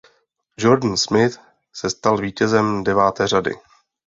Jordan 0.57 0.95
Smith 0.97 1.39
se 1.73 1.87
stal 1.89 2.17
vítězem 2.21 2.83
deváté 2.83 3.27
řady. 3.27 3.55